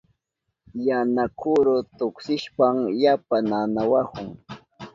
[0.87, 4.27] Yana kuru tuksiwashpan yapa nanawahun.